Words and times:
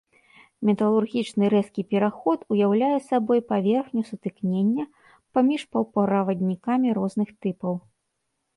Металургічны 0.67 1.49
рэзкі 1.53 1.81
пераход 1.91 2.39
уяўляе 2.55 2.95
сабой 3.11 3.39
паверхню 3.53 4.01
сутыкнення 4.09 4.83
паміж 5.37 5.61
паўправаднікамі 5.77 6.89
розных 7.03 7.29
тыпаў. 7.45 7.73